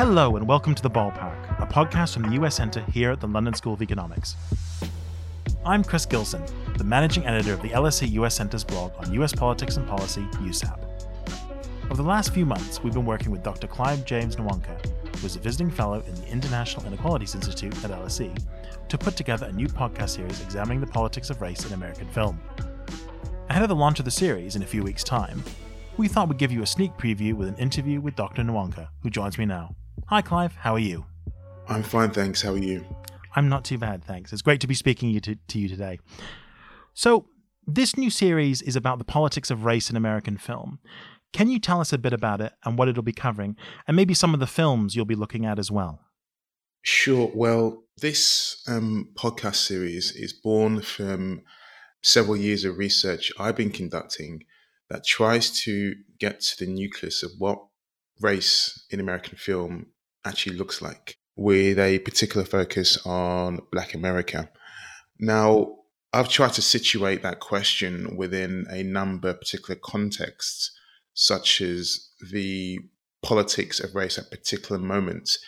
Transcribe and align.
Hello, 0.00 0.36
and 0.36 0.48
welcome 0.48 0.74
to 0.74 0.82
The 0.82 0.88
Ballpark, 0.88 1.60
a 1.60 1.66
podcast 1.66 2.14
from 2.14 2.22
the 2.22 2.30
US 2.42 2.54
Centre 2.54 2.82
here 2.90 3.10
at 3.10 3.20
the 3.20 3.28
London 3.28 3.52
School 3.52 3.74
of 3.74 3.82
Economics. 3.82 4.34
I'm 5.62 5.84
Chris 5.84 6.06
Gilson, 6.06 6.42
the 6.78 6.84
managing 6.84 7.26
editor 7.26 7.52
of 7.52 7.60
the 7.60 7.68
LSE 7.68 8.10
US 8.12 8.34
Centre's 8.34 8.64
blog 8.64 8.92
on 8.96 9.12
US 9.12 9.34
politics 9.34 9.76
and 9.76 9.86
policy, 9.86 10.22
USAP. 10.36 10.82
Over 11.84 11.96
the 11.96 12.08
last 12.08 12.32
few 12.32 12.46
months, 12.46 12.82
we've 12.82 12.94
been 12.94 13.04
working 13.04 13.30
with 13.30 13.42
Dr. 13.42 13.66
Clive 13.66 14.06
James 14.06 14.36
Nwonka, 14.36 15.18
who 15.18 15.26
is 15.26 15.36
a 15.36 15.38
visiting 15.38 15.70
fellow 15.70 16.02
in 16.08 16.14
the 16.14 16.28
International 16.28 16.86
Inequalities 16.86 17.34
Institute 17.34 17.76
at 17.84 17.90
LSE, 17.90 18.42
to 18.88 18.96
put 18.96 19.16
together 19.16 19.48
a 19.48 19.52
new 19.52 19.66
podcast 19.66 20.16
series 20.16 20.40
examining 20.40 20.80
the 20.80 20.86
politics 20.86 21.28
of 21.28 21.42
race 21.42 21.66
in 21.66 21.74
American 21.74 22.08
film. 22.08 22.40
Ahead 23.50 23.62
of 23.62 23.68
the 23.68 23.76
launch 23.76 23.98
of 23.98 24.06
the 24.06 24.10
series 24.10 24.56
in 24.56 24.62
a 24.62 24.66
few 24.66 24.82
weeks' 24.82 25.04
time, 25.04 25.44
we 25.98 26.08
thought 26.08 26.30
we'd 26.30 26.38
give 26.38 26.52
you 26.52 26.62
a 26.62 26.66
sneak 26.66 26.92
preview 26.96 27.34
with 27.34 27.48
an 27.48 27.56
interview 27.56 28.00
with 28.00 28.16
Dr. 28.16 28.42
Nwonka, 28.42 28.88
who 29.02 29.10
joins 29.10 29.36
me 29.36 29.44
now. 29.44 29.74
Hi, 30.10 30.22
Clive. 30.22 30.56
How 30.56 30.74
are 30.74 30.80
you? 30.80 31.06
I'm 31.68 31.84
fine, 31.84 32.10
thanks. 32.10 32.42
How 32.42 32.50
are 32.50 32.58
you? 32.58 32.84
I'm 33.36 33.48
not 33.48 33.64
too 33.64 33.78
bad, 33.78 34.02
thanks. 34.02 34.32
It's 34.32 34.42
great 34.42 34.60
to 34.60 34.66
be 34.66 34.74
speaking 34.74 35.08
you 35.08 35.20
to, 35.20 35.36
to 35.36 35.58
you 35.60 35.68
today. 35.68 36.00
So, 36.94 37.26
this 37.64 37.96
new 37.96 38.10
series 38.10 38.60
is 38.60 38.74
about 38.74 38.98
the 38.98 39.04
politics 39.04 39.52
of 39.52 39.64
race 39.64 39.88
in 39.88 39.94
American 39.94 40.36
film. 40.36 40.80
Can 41.32 41.48
you 41.48 41.60
tell 41.60 41.80
us 41.80 41.92
a 41.92 41.98
bit 41.98 42.12
about 42.12 42.40
it 42.40 42.52
and 42.64 42.76
what 42.76 42.88
it'll 42.88 43.04
be 43.04 43.12
covering, 43.12 43.56
and 43.86 43.96
maybe 43.96 44.12
some 44.12 44.34
of 44.34 44.40
the 44.40 44.48
films 44.48 44.96
you'll 44.96 45.04
be 45.04 45.14
looking 45.14 45.46
at 45.46 45.60
as 45.60 45.70
well? 45.70 46.00
Sure. 46.82 47.30
Well, 47.32 47.84
this 47.98 48.64
um, 48.66 49.10
podcast 49.16 49.64
series 49.64 50.10
is 50.16 50.32
born 50.32 50.82
from 50.82 51.42
several 52.02 52.36
years 52.36 52.64
of 52.64 52.78
research 52.78 53.30
I've 53.38 53.54
been 53.54 53.70
conducting 53.70 54.42
that 54.88 55.06
tries 55.06 55.50
to 55.62 55.94
get 56.18 56.40
to 56.40 56.66
the 56.66 56.72
nucleus 56.72 57.22
of 57.22 57.30
what 57.38 57.60
race 58.20 58.86
in 58.90 58.98
American 58.98 59.38
film 59.38 59.86
actually 60.24 60.56
looks 60.56 60.82
like, 60.82 61.16
with 61.36 61.78
a 61.78 61.98
particular 62.00 62.44
focus 62.44 62.98
on 63.06 63.60
Black 63.72 63.94
America. 63.94 64.50
Now, 65.18 65.76
I've 66.12 66.28
tried 66.28 66.54
to 66.54 66.62
situate 66.62 67.22
that 67.22 67.40
question 67.40 68.16
within 68.16 68.66
a 68.70 68.82
number 68.82 69.30
of 69.30 69.40
particular 69.40 69.78
contexts, 69.82 70.72
such 71.14 71.60
as 71.60 72.08
the 72.32 72.80
politics 73.22 73.80
of 73.80 73.94
race 73.94 74.18
at 74.18 74.30
particular 74.30 74.80
moments, 74.80 75.38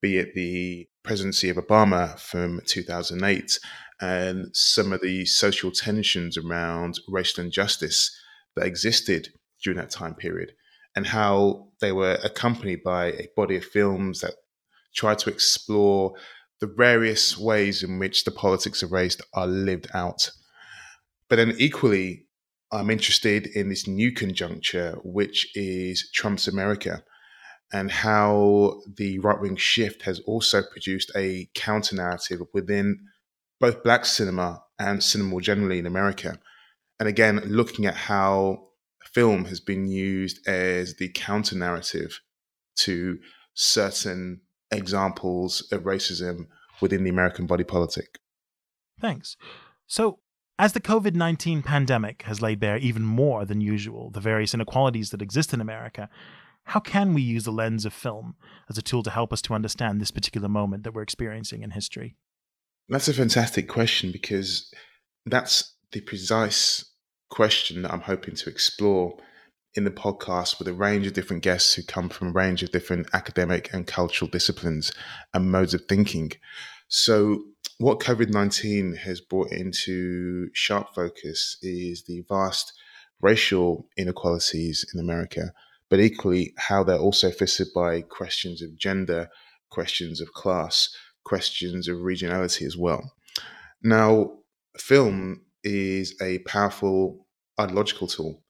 be 0.00 0.18
it 0.18 0.34
the 0.34 0.88
presidency 1.02 1.48
of 1.50 1.56
Obama 1.56 2.18
from 2.18 2.60
2008 2.66 3.58
and 4.00 4.46
some 4.54 4.92
of 4.92 5.00
the 5.00 5.24
social 5.24 5.70
tensions 5.70 6.36
around 6.36 7.00
racial 7.08 7.44
injustice 7.44 8.16
that 8.54 8.66
existed 8.66 9.28
during 9.62 9.78
that 9.78 9.90
time 9.90 10.14
period, 10.14 10.52
and 10.96 11.06
how 11.06 11.68
they 11.80 11.92
were 11.92 12.18
accompanied 12.24 12.82
by 12.82 13.06
a 13.06 13.28
body 13.36 13.56
of 13.56 13.64
films 13.64 14.20
that 14.20 14.34
tried 14.94 15.18
to 15.18 15.30
explore 15.30 16.14
the 16.60 16.66
various 16.66 17.38
ways 17.38 17.82
in 17.82 17.98
which 17.98 18.24
the 18.24 18.30
politics 18.30 18.82
of 18.82 18.92
race 18.92 19.16
are 19.34 19.46
lived 19.46 19.86
out. 19.94 20.30
But 21.28 21.36
then 21.36 21.54
equally, 21.58 22.26
I'm 22.72 22.90
interested 22.90 23.46
in 23.46 23.68
this 23.68 23.86
new 23.86 24.12
conjuncture, 24.12 24.98
which 25.04 25.50
is 25.54 26.10
Trump's 26.12 26.48
America, 26.48 27.04
and 27.72 27.90
how 27.90 28.80
the 28.96 29.18
right 29.20 29.40
wing 29.40 29.56
shift 29.56 30.02
has 30.02 30.20
also 30.20 30.62
produced 30.62 31.12
a 31.14 31.48
counter 31.54 31.96
narrative 31.96 32.40
within 32.52 32.98
both 33.60 33.82
black 33.82 34.04
cinema 34.04 34.62
and 34.78 35.02
cinema 35.02 35.30
more 35.30 35.40
generally 35.40 35.78
in 35.78 35.86
America. 35.86 36.38
And 36.98 37.08
again, 37.08 37.40
looking 37.44 37.86
at 37.86 37.94
how 37.94 38.67
film 39.12 39.46
has 39.46 39.60
been 39.60 39.86
used 39.86 40.46
as 40.46 40.96
the 40.96 41.08
counter 41.08 41.56
narrative 41.56 42.20
to 42.76 43.18
certain 43.54 44.40
examples 44.70 45.66
of 45.72 45.82
racism 45.82 46.46
within 46.80 47.04
the 47.04 47.10
American 47.10 47.46
body 47.46 47.64
politic. 47.64 48.18
Thanks. 49.00 49.36
So, 49.86 50.20
as 50.58 50.72
the 50.72 50.80
COVID 50.80 51.14
19 51.14 51.62
pandemic 51.62 52.22
has 52.22 52.42
laid 52.42 52.60
bare 52.60 52.78
even 52.78 53.04
more 53.04 53.44
than 53.44 53.60
usual 53.60 54.10
the 54.10 54.20
various 54.20 54.54
inequalities 54.54 55.10
that 55.10 55.22
exist 55.22 55.52
in 55.54 55.60
America, 55.60 56.08
how 56.64 56.80
can 56.80 57.14
we 57.14 57.22
use 57.22 57.44
the 57.44 57.52
lens 57.52 57.84
of 57.84 57.92
film 57.92 58.36
as 58.68 58.76
a 58.76 58.82
tool 58.82 59.02
to 59.02 59.10
help 59.10 59.32
us 59.32 59.40
to 59.42 59.54
understand 59.54 60.00
this 60.00 60.10
particular 60.10 60.48
moment 60.48 60.82
that 60.84 60.92
we're 60.92 61.02
experiencing 61.02 61.62
in 61.62 61.70
history? 61.70 62.16
That's 62.88 63.08
a 63.08 63.14
fantastic 63.14 63.68
question 63.68 64.12
because 64.12 64.72
that's 65.24 65.74
the 65.92 66.00
precise 66.00 66.87
question 67.30 67.82
that 67.82 67.92
I'm 67.92 68.00
hoping 68.00 68.34
to 68.36 68.50
explore 68.50 69.18
in 69.74 69.84
the 69.84 69.90
podcast 69.90 70.58
with 70.58 70.66
a 70.68 70.72
range 70.72 71.06
of 71.06 71.12
different 71.12 71.42
guests 71.42 71.74
who 71.74 71.82
come 71.82 72.08
from 72.08 72.28
a 72.28 72.32
range 72.32 72.62
of 72.62 72.72
different 72.72 73.08
academic 73.12 73.72
and 73.72 73.86
cultural 73.86 74.30
disciplines 74.30 74.92
and 75.34 75.50
modes 75.50 75.74
of 75.74 75.84
thinking. 75.88 76.32
So, 76.88 77.44
what 77.78 78.00
COVID 78.00 78.30
19 78.30 78.96
has 78.96 79.20
brought 79.20 79.52
into 79.52 80.48
sharp 80.52 80.94
focus 80.94 81.58
is 81.62 82.04
the 82.04 82.24
vast 82.28 82.72
racial 83.20 83.88
inequalities 83.96 84.84
in 84.92 85.00
America, 85.00 85.52
but 85.88 86.00
equally 86.00 86.54
how 86.56 86.82
they're 86.82 86.98
also 86.98 87.30
fisted 87.30 87.68
by 87.74 88.00
questions 88.00 88.62
of 88.62 88.76
gender, 88.76 89.28
questions 89.70 90.20
of 90.20 90.32
class, 90.32 90.88
questions 91.24 91.88
of 91.88 91.98
regionality 91.98 92.66
as 92.66 92.76
well. 92.76 93.12
Now, 93.82 94.38
film 94.76 95.42
is 95.64 96.14
a 96.20 96.38
powerful 96.40 97.26
ideological 97.60 98.06
tool. 98.06 98.42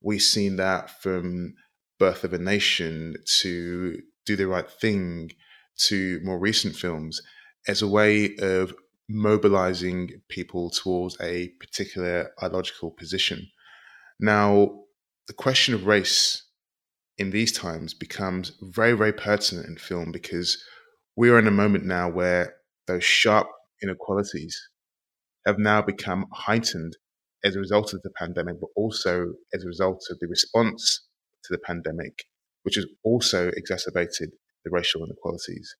We've 0.00 0.22
seen 0.22 0.56
that 0.56 0.90
from 1.02 1.54
Birth 1.98 2.24
of 2.24 2.32
a 2.32 2.38
Nation 2.38 3.16
to 3.40 3.98
Do 4.26 4.36
the 4.36 4.46
Right 4.46 4.70
Thing 4.70 5.30
to 5.86 6.20
more 6.22 6.38
recent 6.38 6.76
films 6.76 7.20
as 7.66 7.82
a 7.82 7.88
way 7.88 8.36
of 8.40 8.74
mobilizing 9.08 10.10
people 10.28 10.70
towards 10.70 11.16
a 11.20 11.48
particular 11.60 12.30
ideological 12.42 12.90
position. 12.90 13.48
Now, 14.20 14.82
the 15.26 15.32
question 15.32 15.74
of 15.74 15.86
race 15.86 16.44
in 17.16 17.30
these 17.30 17.52
times 17.52 17.94
becomes 17.94 18.52
very, 18.62 18.92
very 18.92 19.12
pertinent 19.12 19.66
in 19.66 19.76
film 19.76 20.12
because 20.12 20.62
we 21.16 21.30
are 21.30 21.38
in 21.38 21.46
a 21.46 21.52
moment 21.52 21.84
now 21.84 22.08
where 22.08 22.54
those 22.86 23.04
sharp 23.04 23.48
inequalities 23.82 24.56
have 25.46 25.58
now 25.58 25.82
become 25.82 26.26
heightened 26.32 26.96
as 27.44 27.56
a 27.56 27.60
result 27.60 27.94
of 27.94 28.02
the 28.02 28.10
pandemic, 28.10 28.60
but 28.60 28.70
also 28.76 29.32
as 29.54 29.64
a 29.64 29.68
result 29.68 30.02
of 30.10 30.18
the 30.20 30.26
response 30.26 31.06
to 31.44 31.52
the 31.52 31.58
pandemic, 31.58 32.24
which 32.62 32.74
has 32.74 32.86
also 33.04 33.48
exacerbated 33.56 34.30
the 34.64 34.70
racial 34.70 35.04
inequalities. 35.04 35.74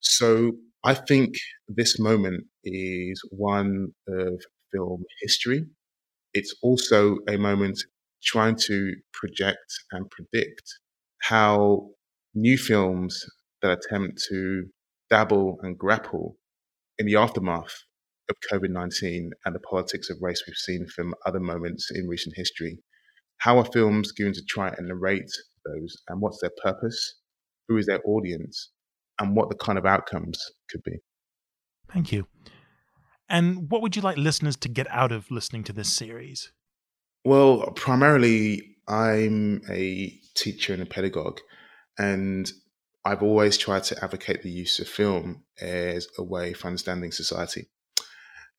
So 0.00 0.52
I 0.84 0.94
think 0.94 1.34
this 1.68 1.98
moment 1.98 2.44
is 2.64 3.20
one 3.30 3.88
of 4.08 4.40
film 4.72 5.04
history. 5.20 5.66
It's 6.34 6.54
also 6.62 7.18
a 7.28 7.36
moment 7.36 7.78
trying 8.22 8.56
to 8.56 8.94
project 9.12 9.72
and 9.92 10.10
predict 10.10 10.62
how 11.22 11.88
new 12.34 12.58
films 12.58 13.24
that 13.62 13.78
attempt 13.78 14.22
to 14.28 14.66
dabble 15.10 15.58
and 15.62 15.78
grapple 15.78 16.36
in 16.98 17.06
the 17.06 17.16
aftermath 17.16 17.74
of 18.28 18.36
COVID 18.50 18.70
19 18.70 19.30
and 19.44 19.54
the 19.54 19.60
politics 19.60 20.10
of 20.10 20.18
race 20.20 20.42
we've 20.46 20.56
seen 20.56 20.86
from 20.86 21.14
other 21.24 21.40
moments 21.40 21.90
in 21.94 22.08
recent 22.08 22.36
history. 22.36 22.78
How 23.38 23.58
are 23.58 23.64
films 23.64 24.12
going 24.12 24.32
to 24.32 24.42
try 24.48 24.68
and 24.68 24.88
narrate 24.88 25.30
those, 25.64 25.96
and 26.08 26.20
what's 26.20 26.40
their 26.40 26.52
purpose? 26.62 27.20
Who 27.68 27.76
is 27.76 27.86
their 27.86 28.00
audience? 28.04 28.70
And 29.18 29.34
what 29.34 29.48
the 29.48 29.56
kind 29.56 29.78
of 29.78 29.86
outcomes 29.86 30.38
could 30.70 30.82
be? 30.82 30.98
Thank 31.92 32.12
you. 32.12 32.26
And 33.28 33.70
what 33.70 33.82
would 33.82 33.96
you 33.96 34.02
like 34.02 34.16
listeners 34.16 34.56
to 34.56 34.68
get 34.68 34.86
out 34.90 35.10
of 35.10 35.30
listening 35.30 35.64
to 35.64 35.72
this 35.72 35.92
series? 35.92 36.52
Well, 37.24 37.72
primarily, 37.72 38.76
I'm 38.86 39.62
a 39.68 40.16
teacher 40.34 40.72
and 40.72 40.82
a 40.82 40.86
pedagogue, 40.86 41.40
and 41.98 42.50
I've 43.04 43.22
always 43.22 43.56
tried 43.58 43.84
to 43.84 44.04
advocate 44.04 44.42
the 44.42 44.50
use 44.50 44.78
of 44.78 44.88
film 44.88 45.44
as 45.60 46.08
a 46.18 46.22
way 46.22 46.52
for 46.52 46.68
understanding 46.68 47.10
society. 47.10 47.68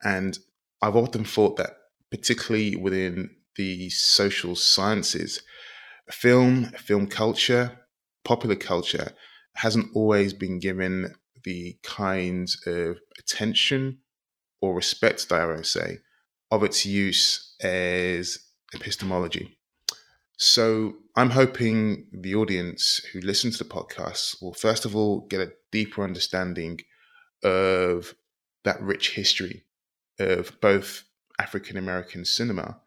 And 0.04 0.38
I've 0.82 0.96
often 0.96 1.26
thought 1.26 1.58
that, 1.58 1.72
particularly 2.12 2.76
within 2.76 3.32
the 3.56 3.90
social 3.90 4.56
sciences, 4.56 5.42
film, 6.10 6.66
film 6.78 7.08
culture, 7.08 7.80
popular 8.24 8.56
culture 8.56 9.12
hasn't 9.56 9.90
always 9.96 10.34
been 10.34 10.60
given 10.60 11.16
the 11.44 11.78
kind 11.84 12.50
of 12.66 12.98
attention 13.18 14.00
or 14.62 14.76
respect, 14.76 15.28
dare 15.30 15.58
I 15.58 15.62
say, 15.62 16.00
of 16.52 16.64
its 16.64 16.86
use 16.86 17.56
as 17.62 18.38
epistemology. 18.74 19.58
So 20.38 20.94
I'm 21.16 21.32
hoping 21.32 22.08
the 22.12 22.36
audience 22.36 23.02
who 23.12 23.20
listen 23.22 23.52
to 23.52 23.58
the 23.58 23.70
podcast 23.70 24.42
will 24.42 24.54
first 24.54 24.86
of 24.86 24.96
all 24.96 25.26
get 25.28 25.42
a 25.42 25.52
deeper 25.72 26.04
understanding 26.04 26.80
of 27.44 28.14
that 28.64 28.80
rich 28.82 29.16
history 29.16 29.64
of 30.20 30.60
both 30.62 31.04
African 31.40 31.78
American 31.78 32.26
cinema, 32.26 32.80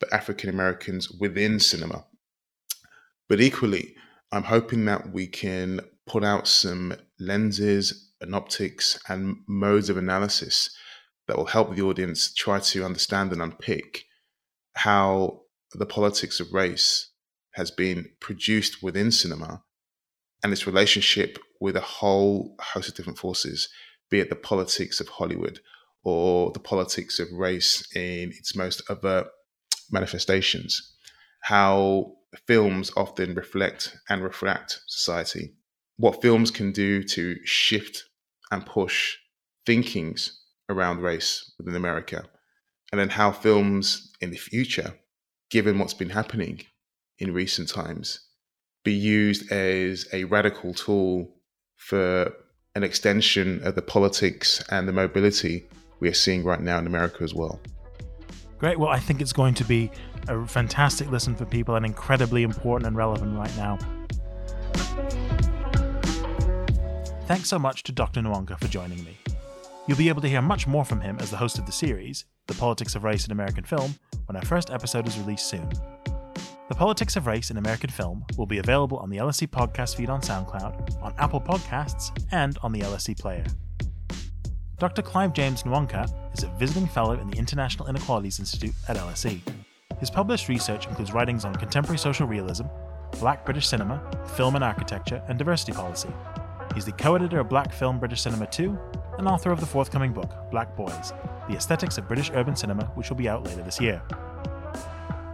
but 0.00 0.12
African 0.12 0.50
Americans 0.50 1.10
within 1.10 1.58
cinema. 1.58 2.04
But 3.28 3.40
equally, 3.40 3.94
I'm 4.32 4.44
hoping 4.44 4.84
that 4.84 5.12
we 5.12 5.26
can 5.26 5.80
put 6.06 6.24
out 6.24 6.46
some 6.46 6.94
lenses 7.18 8.12
and 8.20 8.34
optics 8.34 8.98
and 9.08 9.36
modes 9.48 9.90
of 9.90 9.96
analysis 9.96 10.70
that 11.26 11.36
will 11.36 11.46
help 11.46 11.74
the 11.74 11.82
audience 11.82 12.32
try 12.32 12.60
to 12.60 12.84
understand 12.84 13.32
and 13.32 13.42
unpick 13.42 14.04
how 14.74 15.40
the 15.72 15.86
politics 15.86 16.38
of 16.38 16.52
race 16.52 17.10
has 17.52 17.70
been 17.70 18.06
produced 18.20 18.82
within 18.82 19.10
cinema 19.10 19.62
and 20.42 20.52
its 20.52 20.66
relationship 20.66 21.38
with 21.60 21.76
a 21.76 21.80
whole 21.80 22.54
host 22.60 22.90
of 22.90 22.94
different 22.94 23.18
forces, 23.18 23.68
be 24.10 24.20
it 24.20 24.28
the 24.28 24.36
politics 24.36 25.00
of 25.00 25.08
Hollywood 25.08 25.60
or 26.06 26.52
the 26.52 26.60
politics 26.60 27.18
of 27.18 27.26
race 27.32 27.84
in 27.96 28.30
its 28.30 28.54
most 28.54 28.80
overt 28.88 29.26
manifestations, 29.90 30.94
how 31.40 32.12
films 32.46 32.92
often 32.96 33.34
reflect 33.34 33.96
and 34.08 34.22
refract 34.22 34.80
society, 34.86 35.52
what 35.96 36.22
films 36.22 36.52
can 36.52 36.70
do 36.70 37.02
to 37.02 37.34
shift 37.44 38.04
and 38.52 38.64
push 38.64 39.16
thinkings 39.66 40.44
around 40.68 41.00
race 41.00 41.52
within 41.58 41.74
America, 41.74 42.24
and 42.92 43.00
then 43.00 43.08
how 43.08 43.32
films 43.32 44.12
in 44.20 44.30
the 44.30 44.36
future, 44.36 44.94
given 45.50 45.76
what's 45.76 45.94
been 45.94 46.10
happening 46.10 46.60
in 47.18 47.34
recent 47.34 47.68
times, 47.68 48.20
be 48.84 48.92
used 48.92 49.50
as 49.50 50.06
a 50.12 50.22
radical 50.22 50.72
tool 50.72 51.34
for 51.74 52.32
an 52.76 52.84
extension 52.84 53.60
of 53.66 53.74
the 53.74 53.82
politics 53.82 54.62
and 54.70 54.86
the 54.86 54.92
mobility 54.92 55.66
we 56.00 56.08
are 56.08 56.14
seeing 56.14 56.44
right 56.44 56.60
now 56.60 56.78
in 56.78 56.86
America 56.86 57.22
as 57.24 57.34
well. 57.34 57.60
Great. 58.58 58.78
Well, 58.78 58.90
I 58.90 58.98
think 58.98 59.20
it's 59.20 59.32
going 59.32 59.54
to 59.54 59.64
be 59.64 59.90
a 60.28 60.46
fantastic 60.46 61.10
listen 61.10 61.34
for 61.34 61.44
people 61.44 61.74
and 61.76 61.84
incredibly 61.84 62.42
important 62.42 62.86
and 62.86 62.96
relevant 62.96 63.36
right 63.36 63.54
now. 63.56 63.78
Thanks 67.26 67.48
so 67.48 67.58
much 67.58 67.82
to 67.84 67.92
Dr. 67.92 68.22
Nwonka 68.22 68.58
for 68.58 68.68
joining 68.68 69.04
me. 69.04 69.16
You'll 69.86 69.98
be 69.98 70.08
able 70.08 70.22
to 70.22 70.28
hear 70.28 70.42
much 70.42 70.66
more 70.66 70.84
from 70.84 71.00
him 71.00 71.18
as 71.20 71.30
the 71.30 71.36
host 71.36 71.58
of 71.58 71.66
the 71.66 71.72
series, 71.72 72.24
The 72.46 72.54
Politics 72.54 72.94
of 72.94 73.04
Race 73.04 73.26
in 73.26 73.32
American 73.32 73.64
Film, 73.64 73.94
when 74.26 74.36
our 74.36 74.44
first 74.44 74.70
episode 74.70 75.06
is 75.06 75.18
released 75.18 75.48
soon. 75.48 75.68
The 76.68 76.74
Politics 76.74 77.14
of 77.14 77.26
Race 77.26 77.50
in 77.50 77.58
American 77.58 77.90
Film 77.90 78.24
will 78.36 78.46
be 78.46 78.58
available 78.58 78.98
on 78.98 79.10
the 79.10 79.18
LSE 79.18 79.46
podcast 79.48 79.96
feed 79.96 80.10
on 80.10 80.20
SoundCloud, 80.20 81.00
on 81.02 81.14
Apple 81.18 81.40
Podcasts, 81.40 82.10
and 82.32 82.58
on 82.62 82.72
the 82.72 82.80
LSE 82.80 83.18
Player. 83.18 83.44
Dr. 84.78 85.00
Clive 85.00 85.32
James 85.32 85.62
Nwonka 85.62 86.06
is 86.36 86.44
a 86.44 86.48
visiting 86.58 86.86
fellow 86.86 87.18
in 87.18 87.30
the 87.30 87.38
International 87.38 87.88
Inequalities 87.88 88.38
Institute 88.38 88.74
at 88.88 88.98
LSE. 88.98 89.40
His 89.98 90.10
published 90.10 90.48
research 90.48 90.86
includes 90.86 91.14
writings 91.14 91.46
on 91.46 91.54
contemporary 91.54 91.96
social 91.96 92.26
realism, 92.26 92.64
black 93.18 93.46
British 93.46 93.66
cinema, 93.66 94.02
film 94.36 94.54
and 94.54 94.62
architecture, 94.62 95.22
and 95.28 95.38
diversity 95.38 95.72
policy. 95.72 96.10
He's 96.74 96.84
the 96.84 96.92
co 96.92 97.14
editor 97.14 97.40
of 97.40 97.48
Black 97.48 97.72
Film 97.72 97.98
British 97.98 98.20
Cinema 98.20 98.46
2 98.48 98.78
and 99.16 99.26
author 99.26 99.50
of 99.50 99.60
the 99.60 99.66
forthcoming 99.66 100.12
book, 100.12 100.30
Black 100.50 100.76
Boys 100.76 101.14
The 101.48 101.56
Aesthetics 101.56 101.96
of 101.96 102.06
British 102.06 102.30
Urban 102.34 102.54
Cinema, 102.54 102.84
which 102.96 103.08
will 103.08 103.16
be 103.16 103.30
out 103.30 103.44
later 103.44 103.62
this 103.62 103.80
year. 103.80 104.02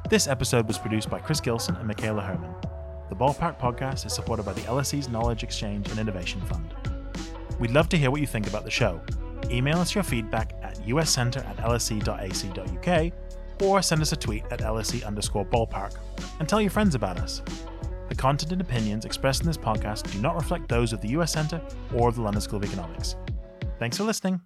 This 0.09 0.29
episode 0.29 0.69
was 0.69 0.79
produced 0.79 1.11
by 1.11 1.19
Chris 1.19 1.41
Gilson 1.41 1.75
and 1.75 1.89
Michaela 1.89 2.23
Herman. 2.23 2.55
The 3.09 3.17
Ballpark 3.17 3.59
podcast 3.59 4.07
is 4.07 4.13
supported 4.13 4.45
by 4.45 4.53
the 4.53 4.61
LSE's 4.61 5.09
Knowledge 5.09 5.43
Exchange 5.43 5.89
and 5.91 5.99
Innovation 5.99 6.41
Fund. 6.43 6.73
We'd 7.59 7.73
love 7.73 7.89
to 7.89 7.99
hear 7.99 8.13
what 8.13 8.21
you 8.21 8.27
think 8.27 8.47
about 8.47 8.65
the 8.65 8.71
show. 8.71 9.01
Email 9.53 9.79
us 9.79 9.95
your 9.95 10.05
feedback 10.05 10.55
at 10.63 10.79
uscenter 10.87 11.47
at 11.47 11.57
lse.ac.uk 11.59 13.13
or 13.63 13.83
send 13.83 14.01
us 14.01 14.13
a 14.13 14.17
tweet 14.17 14.45
at 14.51 14.61
lse 14.61 15.05
underscore 15.05 15.45
ballpark 15.45 15.95
and 16.41 16.49
tell 16.49 16.61
your 16.61 16.71
friends 16.71 16.95
about 16.95 17.21
us. 17.21 17.43
The 18.09 18.15
content 18.15 18.53
and 18.53 18.61
opinions 18.61 19.05
expressed 19.05 19.43
in 19.43 19.47
this 19.47 19.59
podcast 19.59 20.11
do 20.11 20.21
not 20.21 20.35
reflect 20.35 20.69
those 20.69 20.93
of 20.93 21.01
the 21.01 21.09
US 21.11 21.33
Centre 21.33 21.61
or 21.95 22.13
the 22.13 22.23
London 22.23 22.41
School 22.41 22.59
of 22.59 22.65
Economics. 22.65 23.17
Thanks 23.79 23.97
for 23.97 24.05
listening. 24.05 24.41